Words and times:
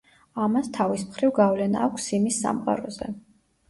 ამას, 0.45 0.69
თავის 0.77 1.05
მხრივ, 1.11 1.35
გავლენა 1.43 1.87
აქვს 1.91 2.11
სიმის 2.11 2.45
სამყაროზე. 2.49 3.17